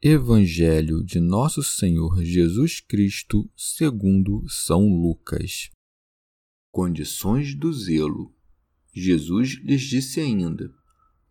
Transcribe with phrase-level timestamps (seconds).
[0.00, 5.70] Evangelho de Nosso Senhor Jesus Cristo, segundo São Lucas.
[6.70, 8.32] Condições do zelo.
[8.94, 10.72] Jesus lhes disse ainda: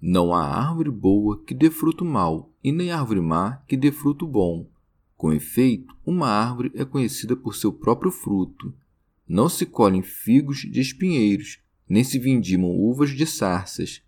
[0.01, 4.27] Não há árvore boa que dê fruto mau, e nem árvore má que dê fruto
[4.27, 4.69] bom.
[5.15, 8.75] Com efeito, uma árvore é conhecida por seu próprio fruto.
[9.25, 14.01] Não se colhem figos de espinheiros, nem se vindimam uvas de sarças.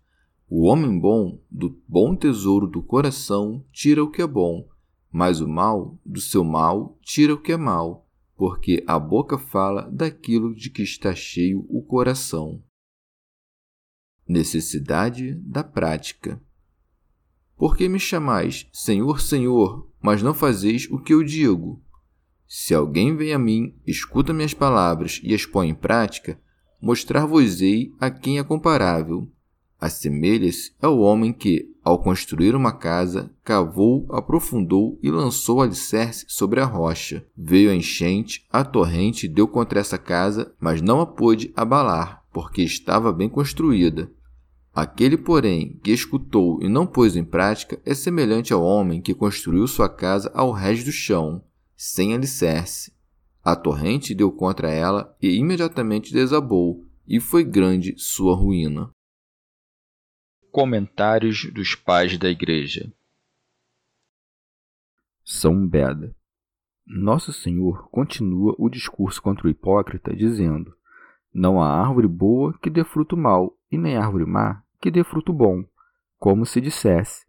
[0.52, 4.68] O homem bom, do bom tesouro do coração, tira o que é bom,
[5.08, 9.88] mas o mal, do seu mal, tira o que é mal, porque a boca fala
[9.92, 12.60] daquilo de que está cheio o coração.
[14.26, 16.42] Necessidade da prática.
[17.56, 21.80] Por que me chamais Senhor, Senhor, mas não fazeis o que eu digo?
[22.48, 26.42] Se alguém vem a mim, escuta minhas palavras e as põe em prática,
[26.82, 29.30] mostrar-vos-ei a quem é comparável
[29.80, 36.66] Assemelha-se ao homem que, ao construir uma casa, cavou, aprofundou e lançou alicerce sobre a
[36.66, 37.24] rocha.
[37.34, 42.60] Veio a enchente, a torrente deu contra essa casa, mas não a pôde abalar, porque
[42.60, 44.10] estava bem construída.
[44.74, 49.66] Aquele, porém, que escutou e não pôs em prática é semelhante ao homem que construiu
[49.66, 51.42] sua casa ao rés do chão,
[51.74, 52.92] sem alicerce.
[53.42, 58.90] A torrente deu contra ela e imediatamente desabou, e foi grande sua ruína.
[60.50, 62.92] Comentários dos Pais da Igreja.
[65.24, 66.12] São Beda.
[66.84, 70.74] Nosso Senhor continua o discurso contra o hipócrita, dizendo:
[71.32, 75.32] Não há árvore boa que dê fruto mau, e nem árvore má que dê fruto
[75.32, 75.64] bom,
[76.18, 77.24] como se dissesse: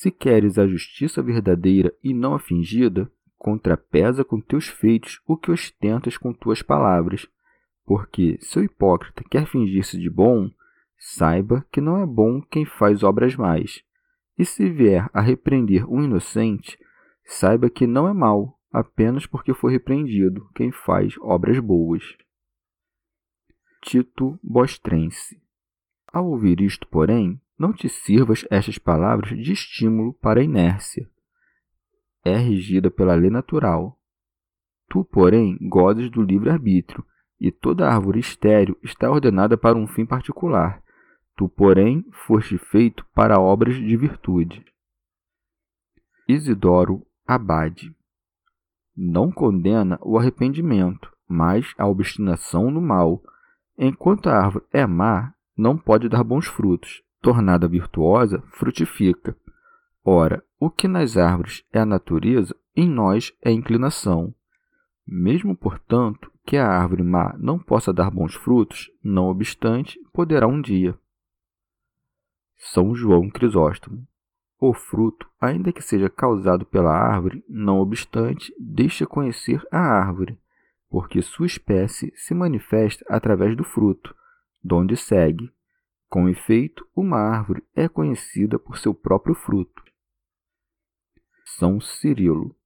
[0.00, 5.52] Se queres a justiça verdadeira e não a fingida, contrapesa com teus feitos o que
[5.52, 7.28] ostentas com tuas palavras.
[7.86, 10.50] Porque, se o hipócrita quer fingir-se de bom,
[10.98, 13.82] Saiba que não é bom quem faz obras más.
[14.36, 16.78] E se vier a repreender um inocente,
[17.24, 22.02] saiba que não é mal, apenas porque foi repreendido quem faz obras boas.
[23.82, 25.40] Tito Bostrense
[26.12, 31.08] Ao ouvir isto, porém, não te sirvas estas palavras de estímulo para a inércia.
[32.24, 33.98] É regida pela lei natural.
[34.88, 37.04] Tu, porém, gozes do livre-arbítrio,
[37.40, 40.82] e toda árvore estéril está ordenada para um fim particular,
[41.38, 44.66] Tu, porém, foste feito para obras de virtude.
[46.26, 47.94] Isidoro Abade
[48.96, 53.22] Não condena o arrependimento, mas a obstinação no mal.
[53.78, 57.04] Enquanto a árvore é má, não pode dar bons frutos.
[57.22, 59.36] Tornada virtuosa, frutifica.
[60.04, 64.34] Ora, o que nas árvores é a natureza, em nós é inclinação.
[65.06, 70.60] Mesmo, portanto, que a árvore má não possa dar bons frutos, não obstante, poderá um
[70.60, 70.98] dia.
[72.58, 74.06] São João Crisóstomo.
[74.60, 80.36] O fruto, ainda que seja causado pela árvore, não obstante, deixa conhecer a árvore,
[80.90, 84.14] porque sua espécie se manifesta através do fruto,
[84.62, 85.52] donde segue.
[86.08, 89.82] Com efeito, uma árvore é conhecida por seu próprio fruto.
[91.44, 92.56] São Cirilo.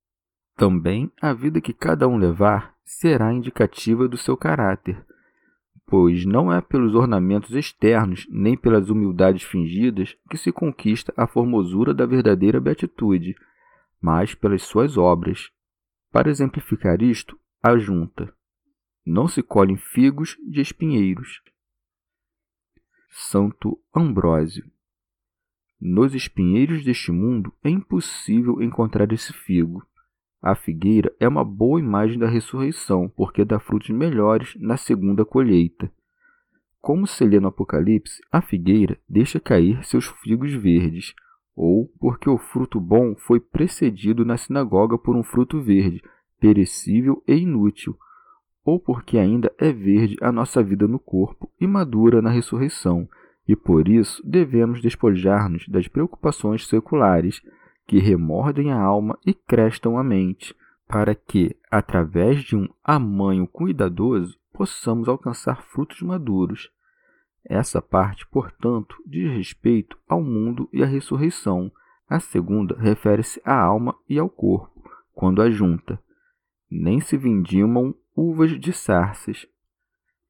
[0.57, 5.05] Também a vida que cada um levar será indicativa do seu caráter,
[5.93, 11.93] pois não é pelos ornamentos externos nem pelas humildades fingidas que se conquista a formosura
[11.93, 13.37] da verdadeira beatitude,
[14.01, 15.51] mas pelas suas obras.
[16.11, 18.35] Para exemplificar isto, ajunta:
[19.05, 21.43] Não se colhem figos de espinheiros.
[23.11, 24.65] Santo Ambrósio
[25.79, 29.87] Nos espinheiros deste mundo é impossível encontrar esse figo.
[30.43, 35.89] A figueira é uma boa imagem da ressurreição, porque dá frutos melhores na segunda colheita.
[36.81, 41.15] Como se lê no Apocalipse, a figueira deixa cair seus figos verdes,
[41.55, 46.03] ou porque o fruto bom foi precedido na sinagoga por um fruto verde,
[46.41, 47.97] perecível e inútil,
[48.65, 53.09] ou porque ainda é verde a nossa vida no corpo e madura na ressurreição,
[53.47, 57.41] e por isso devemos despojar-nos das preocupações seculares
[57.87, 60.55] que remordem a alma e crestam a mente,
[60.87, 66.71] para que, através de um amanho cuidadoso, possamos alcançar frutos maduros.
[67.45, 71.73] Essa parte, portanto, diz respeito ao mundo e à ressurreição.
[72.09, 75.99] A segunda refere-se à alma e ao corpo, quando a junta.
[76.71, 79.47] Nem se vindimam uvas de sarças.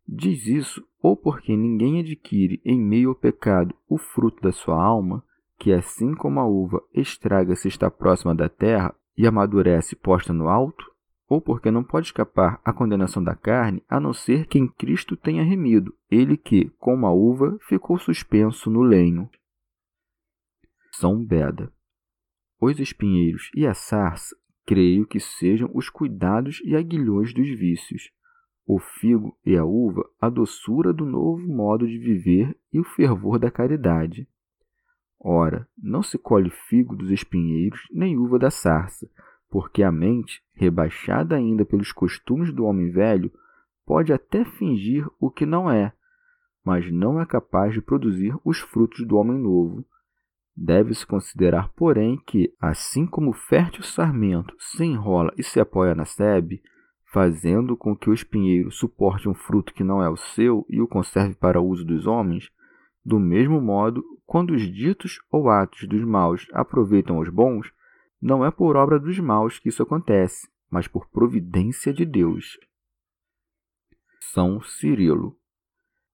[0.06, 5.24] Diz isso ou porque ninguém adquire em meio ao pecado o fruto da sua alma,
[5.62, 10.48] que assim como a uva estraga se está próxima da terra e amadurece posta no
[10.48, 10.84] alto,
[11.28, 15.16] ou porque não pode escapar à condenação da carne, a não ser que em Cristo
[15.16, 19.30] tenha remido, ele que, como a uva, ficou suspenso no lenho.
[20.96, 21.72] São Beda.
[22.60, 24.34] Os espinheiros e a sarça,
[24.66, 28.10] creio que sejam os cuidados e aguilhões dos vícios.
[28.66, 33.38] O figo e a uva, a doçura do novo modo de viver e o fervor
[33.38, 34.26] da caridade.
[35.24, 39.08] Ora, não se colhe figo dos espinheiros, nem uva da sarça,
[39.48, 43.30] porque a mente, rebaixada ainda pelos costumes do homem velho,
[43.86, 45.92] pode até fingir o que não é,
[46.64, 49.84] mas não é capaz de produzir os frutos do homem novo.
[50.56, 56.04] Deve-se considerar, porém, que, assim como o fértil sarmento se enrola e se apoia na
[56.04, 56.60] sebe,
[57.12, 60.88] fazendo com que o espinheiro suporte um fruto que não é o seu e o
[60.88, 62.50] conserve para o uso dos homens,
[63.04, 67.72] do mesmo modo, quando os ditos ou atos dos maus aproveitam os bons,
[68.20, 72.58] não é por obra dos maus que isso acontece, mas por providência de Deus.
[74.32, 75.36] São Cirilo.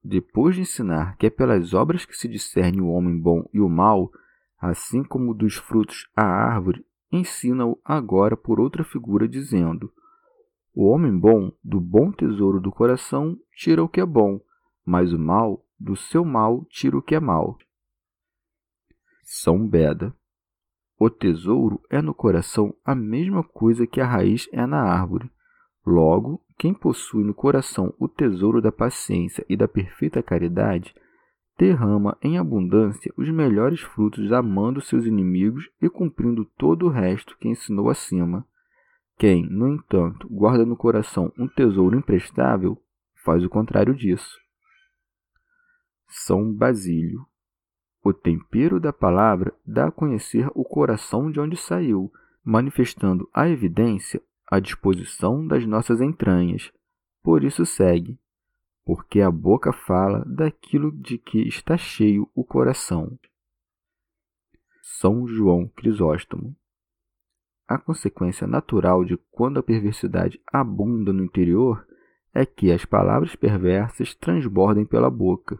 [0.02, 3.68] Depois de ensinar que é pelas obras que se discerne o homem bom e o
[3.68, 4.10] mal,
[4.58, 9.92] assim como dos frutos a árvore, ensina-o agora por outra figura, dizendo:
[10.74, 14.40] O homem bom, do bom tesouro do coração, tira o que é bom,
[14.84, 17.56] mas o mal do seu mal tira o que é mal.
[19.22, 20.14] São Beda.
[20.98, 25.30] O tesouro é no coração a mesma coisa que a raiz é na árvore.
[25.86, 30.94] Logo, quem possui no coração o tesouro da paciência e da perfeita caridade,
[31.58, 37.48] derrama em abundância os melhores frutos, amando seus inimigos e cumprindo todo o resto que
[37.48, 38.46] ensinou acima.
[39.16, 42.80] Quem, no entanto, guarda no coração um tesouro imprestável,
[43.24, 44.47] faz o contrário disso.
[46.08, 47.26] São Basílio.
[48.02, 52.10] O tempero da palavra dá a conhecer o coração de onde saiu,
[52.42, 56.72] manifestando a evidência a disposição das nossas entranhas.
[57.22, 58.18] Por isso segue,
[58.84, 63.18] porque a boca fala daquilo de que está cheio o coração.
[64.82, 66.56] São João Crisóstomo.
[67.68, 71.86] A consequência natural de quando a perversidade abunda no interior
[72.32, 75.58] é que as palavras perversas transbordem pela boca.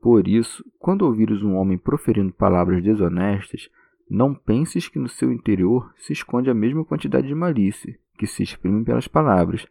[0.00, 3.68] Por isso, quando ouvires um homem proferindo palavras desonestas,
[4.08, 8.42] não penses que no seu interior se esconde a mesma quantidade de malícia que se
[8.42, 9.66] exprime pelas palavras,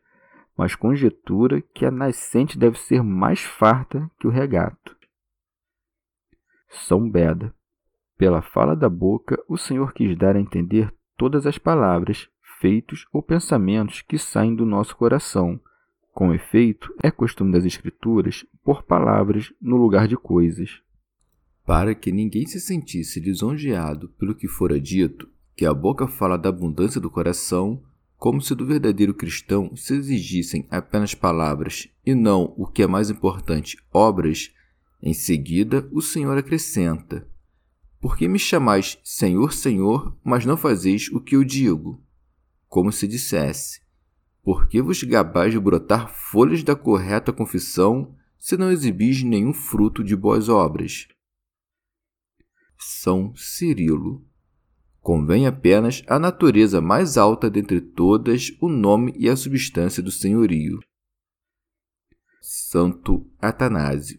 [0.58, 4.96] mas conjetura que a nascente deve ser mais farta que o regato.
[6.70, 7.54] São Beda.
[8.18, 12.28] Pela fala da boca, o Senhor quis dar a entender todas as palavras,
[12.60, 15.60] feitos ou pensamentos que saem do nosso coração,
[16.18, 20.82] com efeito, é costume das Escrituras pôr palavras no lugar de coisas.
[21.64, 26.50] Para que ninguém se sentisse lisonjeado pelo que fora dito, que a boca fala da
[26.50, 27.84] abundância do coração,
[28.16, 33.12] como se do verdadeiro cristão se exigissem apenas palavras e não, o que é mais
[33.12, 34.52] importante, obras,
[35.00, 37.28] em seguida o Senhor acrescenta:
[38.02, 42.04] Por que me chamais Senhor, Senhor, mas não fazeis o que eu digo?
[42.68, 43.86] Como se dissesse:
[44.48, 50.02] por que vos gabais de brotar folhas da correta confissão, se não exibis nenhum fruto
[50.02, 51.06] de boas obras?
[52.80, 54.26] São Cirilo.
[55.02, 60.80] Convém apenas a natureza mais alta dentre todas o nome e a substância do senhorio.
[62.40, 64.18] Santo Atanásio.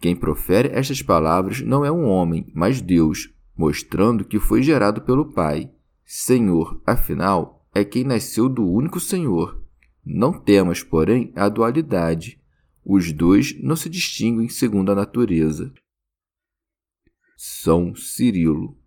[0.00, 5.30] Quem profere estas palavras não é um homem, mas Deus, mostrando que foi gerado pelo
[5.30, 5.70] Pai.
[6.06, 9.62] Senhor, afinal, é quem nasceu do único Senhor.
[10.04, 12.40] Não temas, porém, a dualidade.
[12.84, 15.72] Os dois não se distinguem segundo a natureza.
[17.36, 18.78] São Cirilo.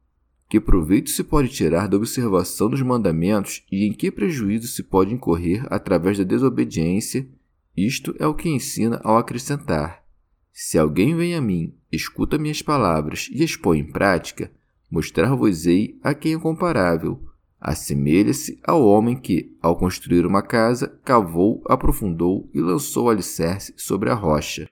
[0.49, 5.13] Que proveito se pode tirar da observação dos mandamentos e em que prejuízo se pode
[5.13, 7.29] incorrer através da desobediência?
[7.77, 10.03] Isto é o que ensina ao acrescentar:
[10.51, 14.51] Se alguém vem a mim, escuta minhas palavras e as põe em prática,
[14.89, 17.28] Mostrar-vos-ei a quem é comparável.
[17.59, 24.09] Assemelha-se ao homem que, ao construir uma casa, cavou, aprofundou e lançou o alicerce sobre
[24.09, 24.69] a rocha.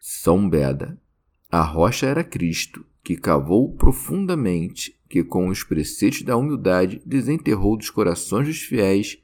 [0.00, 1.00] São Beda.
[1.50, 7.90] A rocha era Cristo, que cavou profundamente, que com os preceitos da humildade desenterrou dos
[7.90, 9.22] corações dos fiéis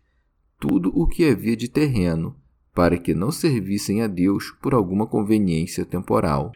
[0.59, 2.39] tudo o que havia de terreno,
[2.75, 6.53] para que não servissem a Deus por alguma conveniência temporal.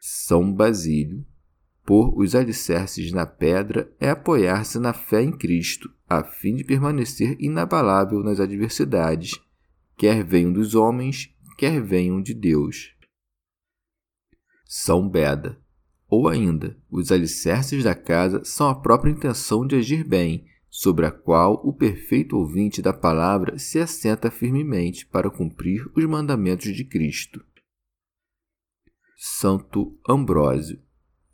[0.00, 1.26] São Basílio.
[1.88, 7.34] Pôr os alicerces na pedra é apoiar-se na fé em Cristo, a fim de permanecer
[7.40, 9.40] inabalável nas adversidades,
[9.96, 12.94] quer venham dos homens, quer venham de Deus.
[14.66, 15.58] São Beda.
[16.10, 21.10] Ou ainda, os alicerces da casa são a própria intenção de agir bem, sobre a
[21.10, 27.42] qual o perfeito ouvinte da palavra se assenta firmemente para cumprir os mandamentos de Cristo.
[29.16, 30.86] Santo Ambrósio.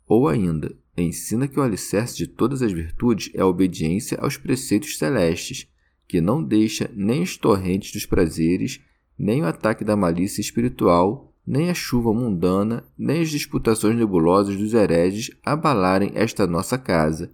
[0.07, 4.97] Ou ainda, ensina que o alicerce de todas as virtudes é a obediência aos preceitos
[4.97, 5.67] celestes,
[6.07, 8.81] que não deixa nem as torrentes dos prazeres,
[9.17, 14.73] nem o ataque da malícia espiritual, nem a chuva mundana, nem as disputações nebulosas dos
[14.73, 17.33] hereges abalarem esta nossa casa.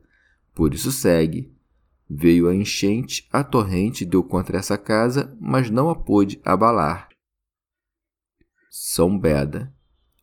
[0.53, 1.53] Por isso segue.
[2.09, 7.07] Veio a enchente, a torrente deu contra essa casa, mas não a pôde abalar.
[8.69, 9.73] São Beda.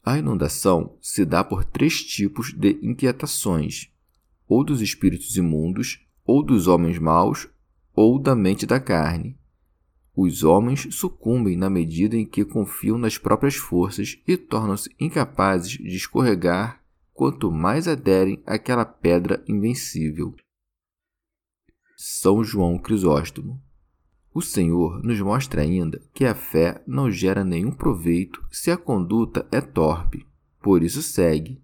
[0.08, 3.92] A inundação se dá por três tipos de inquietações:
[4.48, 7.46] ou dos espíritos imundos, ou dos homens maus,
[7.92, 9.38] ou da mente da carne.
[10.16, 15.94] Os homens sucumbem na medida em que confiam nas próprias forças e tornam-se incapazes de
[15.94, 20.34] escorregar quanto mais aderem àquela pedra invencível.
[21.98, 23.62] São João Crisóstomo.
[24.38, 29.44] O Senhor nos mostra ainda que a fé não gera nenhum proveito se a conduta
[29.50, 30.24] é torpe,
[30.62, 31.60] por isso segue.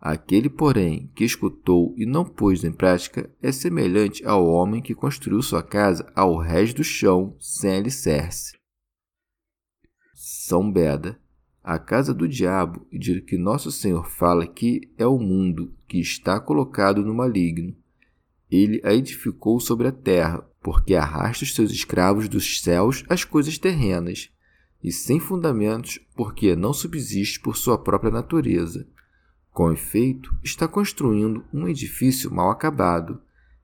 [0.00, 5.40] Aquele, porém, que escutou e não pôs em prática é semelhante ao homem que construiu
[5.40, 8.58] sua casa ao rés do chão sem alicerce.
[10.12, 11.16] São Beda.
[11.62, 16.40] A casa do diabo, de que nosso Senhor fala aqui, é o mundo que está
[16.40, 17.72] colocado no maligno.
[18.50, 23.58] Ele a edificou sobre a terra, porque arrasta os seus escravos dos céus às coisas
[23.58, 24.30] terrenas,
[24.82, 28.86] e sem fundamentos, porque não subsiste por sua própria natureza
[29.52, 33.20] com efeito, está construindo um edifício mal acabado,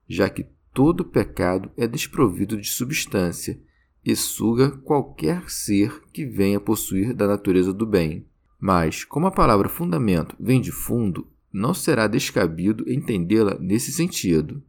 [0.07, 3.59] já que todo pecado é desprovido de substância
[4.05, 8.25] e suga qualquer ser que venha possuir da natureza do bem.
[8.59, 14.61] Mas, como a palavra fundamento vem de fundo, não será descabido entendê-la nesse sentido.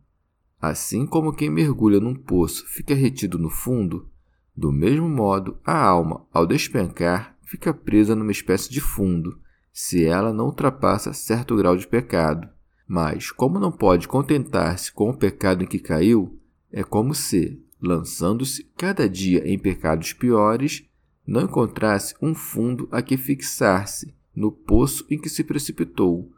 [0.61, 4.09] Assim como quem mergulha num poço fica retido no fundo,
[4.57, 9.39] do mesmo modo a alma, ao despencar, fica presa numa espécie de fundo,
[9.73, 12.49] se ela não ultrapassa certo grau de pecado.
[12.87, 16.37] Mas, como não pode contentar-se com o pecado em que caiu,
[16.73, 20.85] é como se, lançando-se cada dia em pecados piores,
[21.25, 26.33] não encontrasse um fundo a que fixar-se no poço em que se precipitou.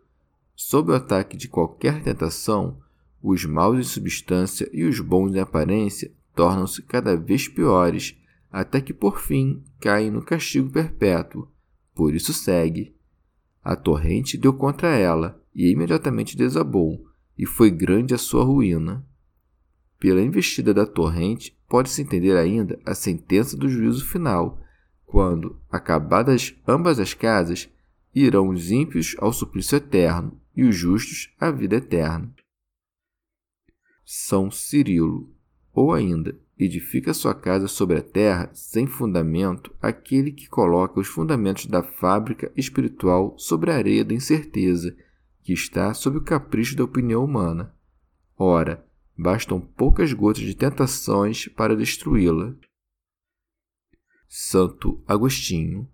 [0.54, 2.78] Sob o ataque de qualquer tentação,
[3.22, 8.16] os maus em substância e os bons em aparência tornam-se cada vez piores,
[8.50, 11.48] até que por fim caem no castigo perpétuo.
[11.94, 12.94] Por isso segue
[13.62, 19.04] a torrente deu contra ela e imediatamente desabou, e foi grande a sua ruína.
[19.98, 24.60] Pela investida da torrente, pode-se entender ainda a sentença do juízo final,
[25.04, 27.68] quando, acabadas ambas as casas,
[28.14, 32.32] irão os ímpios ao suplício eterno e os justos à vida eterna.
[34.12, 35.32] São Cirilo,
[35.72, 41.66] ou ainda edifica sua casa sobre a terra sem fundamento aquele que coloca os fundamentos
[41.66, 44.96] da fábrica espiritual sobre a areia da incerteza,
[45.44, 47.72] que está sob o capricho da opinião humana.
[48.36, 48.84] Ora,
[49.16, 52.56] bastam poucas gotas de tentações para destruí-la.
[54.26, 55.88] Santo Agostinho.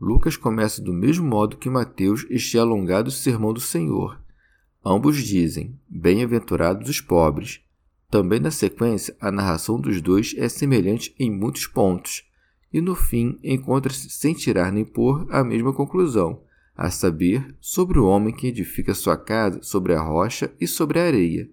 [0.00, 4.18] Lucas começa do mesmo modo que Mateus este alongado sermão do Senhor.
[4.84, 7.60] Ambos dizem: Bem-aventurados os pobres
[8.10, 12.28] também na sequência, a narração dos dois é semelhante em muitos pontos,
[12.72, 16.42] e no fim encontra-se sem tirar nem pôr a mesma conclusão,
[16.76, 21.04] a saber, sobre o homem que edifica sua casa sobre a rocha e sobre a
[21.04, 21.48] areia.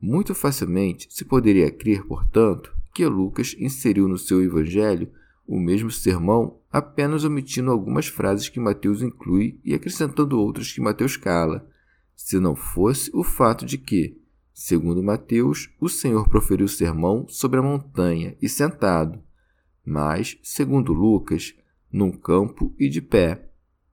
[0.00, 5.10] Muito facilmente se poderia crer, portanto, que Lucas inseriu no seu evangelho
[5.48, 11.16] o mesmo sermão, apenas omitindo algumas frases que Mateus inclui e acrescentando outras que Mateus
[11.16, 11.68] cala,
[12.26, 14.20] se não fosse o fato de que,
[14.52, 19.22] Segundo Mateus, o Senhor proferiu o sermão sobre a montanha e sentado,
[19.84, 21.54] mas, segundo Lucas,
[21.92, 23.48] num campo e de pé.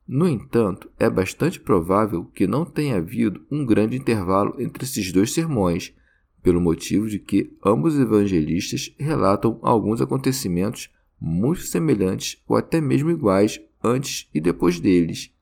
[0.07, 5.31] No entanto, é bastante provável que não tenha havido um grande intervalo entre esses dois
[5.31, 5.93] sermões,
[6.41, 10.89] pelo motivo de que ambos evangelistas relatam alguns acontecimentos
[11.21, 15.32] muito semelhantes ou até mesmo iguais antes e depois deles.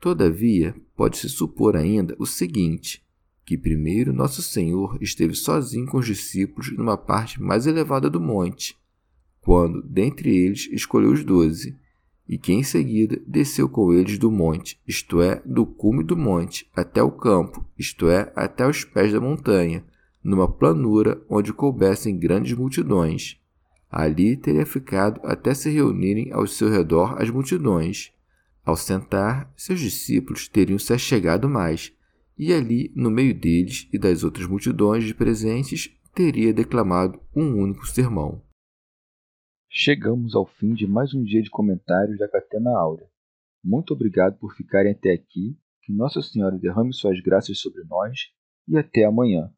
[0.00, 3.04] Todavia, pode-se supor ainda o seguinte:
[3.44, 8.76] que primeiro Nosso Senhor esteve sozinho com os discípulos numa parte mais elevada do monte,
[9.40, 11.76] quando dentre eles escolheu os doze
[12.28, 16.68] e que em seguida desceu com eles do monte, isto é, do cume do monte,
[16.74, 19.84] até o campo, isto é, até os pés da montanha,
[20.22, 23.40] numa planura onde coubessem grandes multidões.
[23.88, 28.12] Ali teria ficado até se reunirem ao seu redor as multidões.
[28.66, 31.96] Ao sentar, seus discípulos teriam se achegado mais,
[32.36, 37.86] e ali, no meio deles e das outras multidões de presentes, teria declamado um único
[37.86, 38.42] sermão.
[39.70, 43.06] Chegamos ao fim de mais um dia de comentários da Catena Áurea.
[43.62, 48.18] Muito obrigado por ficarem até aqui, que Nossa Senhora derrame suas graças sobre nós
[48.66, 49.48] e até amanhã.